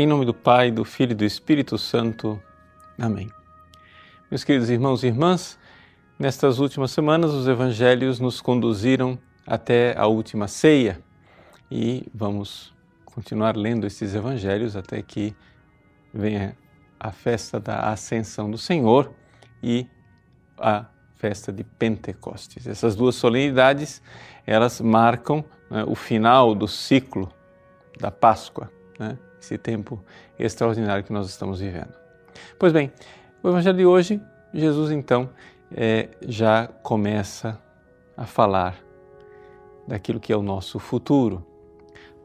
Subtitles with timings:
[0.00, 2.40] Em nome do Pai, do Filho e do Espírito Santo.
[2.96, 3.28] Amém.
[4.30, 5.58] Meus queridos irmãos e irmãs,
[6.16, 11.00] nestas últimas semanas os evangelhos nos conduziram até a última ceia
[11.68, 12.72] e vamos
[13.04, 15.34] continuar lendo esses evangelhos até que
[16.14, 16.56] venha
[17.00, 19.12] a festa da Ascensão do Senhor
[19.60, 19.84] e
[20.56, 22.68] a festa de Pentecostes.
[22.68, 24.00] Essas duas solenidades,
[24.46, 27.28] elas marcam né, o final do ciclo
[27.98, 28.70] da Páscoa.
[28.96, 29.18] Né?
[29.40, 30.02] Esse tempo
[30.38, 31.92] extraordinário que nós estamos vivendo.
[32.58, 32.92] Pois bem,
[33.42, 34.20] o Evangelho de hoje,
[34.52, 35.30] Jesus então
[35.70, 37.60] é, já começa
[38.16, 38.82] a falar
[39.86, 41.44] daquilo que é o nosso futuro.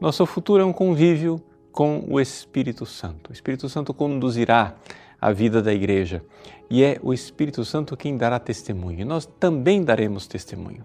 [0.00, 1.40] Nosso futuro é um convívio
[1.72, 3.30] com o Espírito Santo.
[3.30, 4.74] O Espírito Santo conduzirá
[5.20, 6.22] a vida da igreja
[6.68, 9.06] e é o Espírito Santo quem dará testemunho.
[9.06, 10.84] Nós também daremos testemunho.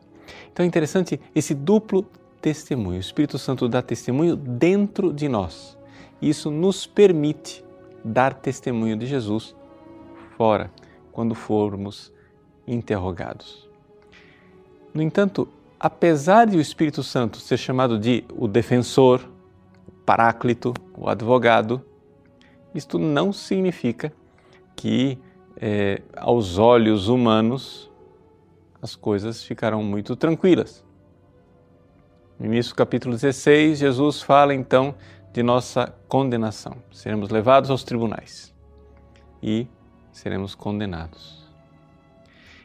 [0.52, 2.06] Então é interessante esse duplo
[2.42, 2.98] testemunho.
[2.98, 5.79] O Espírito Santo dá testemunho dentro de nós
[6.22, 7.64] isso nos permite
[8.04, 9.56] dar testemunho de Jesus
[10.38, 10.72] fora,
[11.12, 12.14] quando formos
[12.68, 13.68] interrogados.
[14.94, 15.48] No entanto,
[15.80, 19.22] apesar de o Espírito Santo ser chamado de o defensor,
[19.88, 21.84] o paráclito, o advogado,
[22.74, 24.14] isto não significa
[24.76, 25.18] que,
[25.58, 27.92] é, aos olhos humanos,
[28.82, 30.84] as coisas ficarão muito tranquilas.
[32.40, 34.96] No início do capítulo 16, Jesus fala então
[35.32, 36.78] de nossa condenação.
[36.92, 38.54] Seremos levados aos tribunais
[39.42, 39.68] e
[40.12, 41.48] seremos condenados.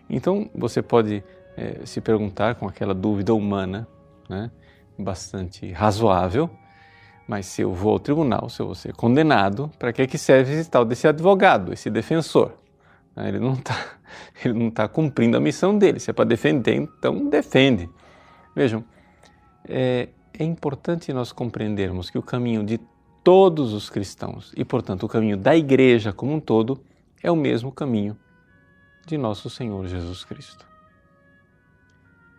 [0.09, 1.23] Então você pode
[1.57, 3.87] é, se perguntar com aquela dúvida humana,
[4.29, 4.51] né,
[4.99, 6.51] bastante razoável,
[7.27, 10.53] mas se eu vou ao tribunal, se eu vou ser condenado, para que, que serve
[10.53, 12.53] esse tal desse advogado, esse defensor?
[13.17, 13.77] Né, ele não está
[14.45, 15.99] ele não tá cumprindo a missão dele.
[15.99, 17.89] Se é para defender, então defende.
[18.55, 18.85] Vejam,
[19.67, 22.81] é, é importante nós compreendermos que o caminho de
[23.23, 26.81] todos os cristãos e, portanto, o caminho da igreja como um todo
[27.23, 28.19] é o mesmo caminho
[29.07, 30.67] de nosso Senhor Jesus Cristo.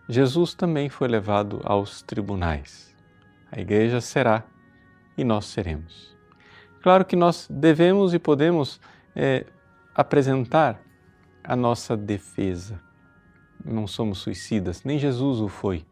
[0.07, 2.93] Jesus também foi levado aos tribunais.
[3.51, 4.43] A igreja será
[5.17, 6.15] e nós seremos.
[6.83, 8.79] Claro que nós devemos e podemos
[9.15, 9.45] é,
[9.95, 10.79] apresentar
[11.43, 12.79] a nossa defesa.
[13.63, 15.83] Não somos suicidas, nem Jesus o foi.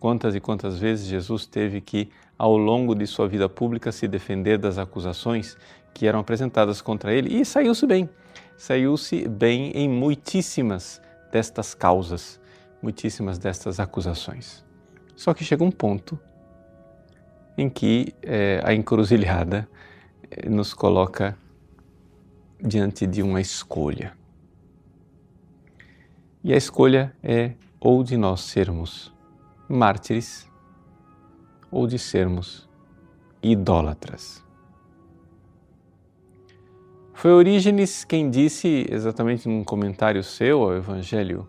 [0.00, 4.56] Quantas e quantas vezes Jesus teve que, ao longo de sua vida pública, se defender
[4.56, 5.58] das acusações
[5.92, 8.08] que eram apresentadas contra ele e saiu-se bem.
[8.56, 12.40] Saiu-se bem em muitíssimas destas causas,
[12.82, 14.64] muitíssimas destas acusações.
[15.14, 16.18] Só que chega um ponto
[17.58, 19.68] em que é, a encruzilhada
[20.30, 21.36] é, nos coloca
[22.58, 24.14] diante de uma escolha.
[26.42, 29.12] E a escolha é ou de nós sermos
[29.70, 30.50] mártires
[31.70, 32.68] ou de sermos
[33.40, 34.44] idólatras.
[37.14, 41.48] Foi Orígenes quem disse, exatamente num comentário seu ao Evangelho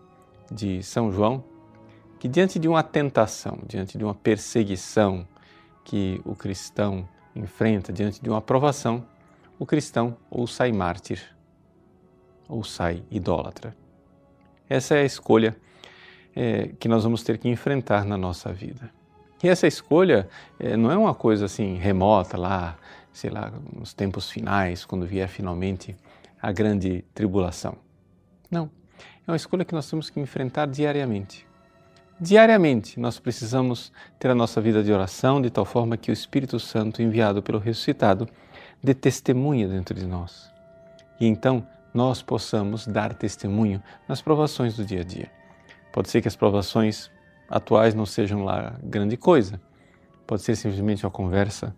[0.50, 1.42] de São João,
[2.20, 5.26] que diante de uma tentação, diante de uma perseguição
[5.84, 9.04] que o cristão enfrenta, diante de uma provação,
[9.58, 11.34] o cristão ou sai mártir
[12.48, 13.76] ou sai idólatra.
[14.68, 15.56] Essa é a escolha
[16.34, 18.90] é, que nós vamos ter que enfrentar na nossa vida.
[19.42, 20.28] E essa escolha
[20.58, 22.76] é, não é uma coisa assim remota lá,
[23.12, 25.96] sei lá, nos tempos finais, quando vier finalmente
[26.40, 27.76] a grande tribulação.
[28.50, 28.70] Não.
[29.26, 31.46] É uma escolha que nós temos que enfrentar diariamente.
[32.20, 36.60] Diariamente nós precisamos ter a nossa vida de oração de tal forma que o Espírito
[36.60, 38.28] Santo, enviado pelo ressuscitado,
[38.82, 40.52] dê testemunha dentro de nós.
[41.18, 45.41] E então nós possamos dar testemunho nas provações do dia a dia.
[45.92, 47.10] Pode ser que as provações
[47.48, 49.60] atuais não sejam lá grande coisa.
[50.26, 51.76] Pode ser simplesmente uma conversa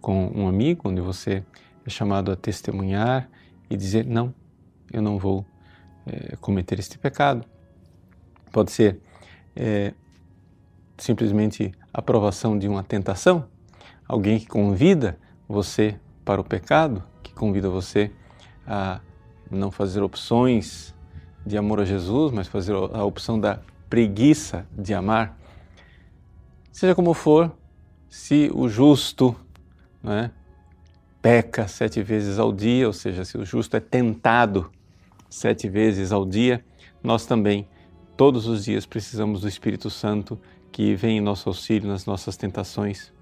[0.00, 1.44] com um amigo, onde você
[1.84, 3.28] é chamado a testemunhar
[3.68, 4.32] e dizer: Não,
[4.92, 5.44] eu não vou
[6.06, 7.44] é, cometer este pecado.
[8.52, 9.00] Pode ser
[9.56, 9.92] é,
[10.96, 13.48] simplesmente a aprovação de uma tentação,
[14.06, 15.18] alguém que convida
[15.48, 18.12] você para o pecado, que convida você
[18.66, 19.00] a
[19.50, 20.94] não fazer opções
[21.44, 25.38] de amor a Jesus, mas fazer a opção da preguiça de amar.
[26.70, 27.52] Seja como for,
[28.08, 29.34] se o justo
[30.02, 30.30] né,
[31.20, 34.70] peca sete vezes ao dia, ou seja, se o justo é tentado
[35.28, 36.64] sete vezes ao dia,
[37.02, 37.68] nós também,
[38.16, 40.38] todos os dias, precisamos do Espírito Santo
[40.72, 43.12] que vem em nosso auxílio nas nossas tentações,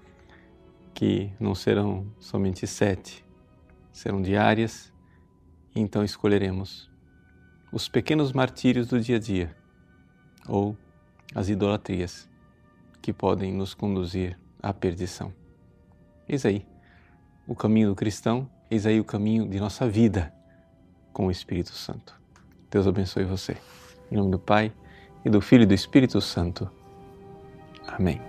[0.93, 3.25] que não serão somente sete,
[3.91, 4.91] serão diárias,
[5.75, 6.88] então escolheremos
[7.71, 9.55] os pequenos martírios do dia a dia
[10.47, 10.75] ou
[11.35, 12.27] as idolatrias
[13.01, 15.33] que podem nos conduzir à perdição.
[16.27, 16.65] Eis aí
[17.47, 20.33] o caminho do cristão, eis aí o caminho de nossa vida
[21.13, 22.19] com o Espírito Santo.
[22.69, 23.57] Deus abençoe você.
[24.11, 24.73] Em nome do Pai,
[25.23, 26.69] e do Filho e do Espírito Santo.
[27.87, 28.28] Amém.